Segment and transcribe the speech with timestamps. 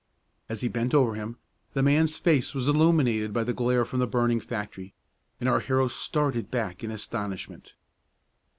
[0.49, 1.37] As he bent over him,
[1.73, 4.95] the man's face was illuminated by the glare from the burning factory,
[5.39, 7.75] and our hero started back in astonishment.